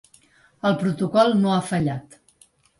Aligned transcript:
El 0.69 0.77
protocol 0.79 1.37
no 1.45 1.53
ha 1.53 1.61
fallat. 1.71 2.21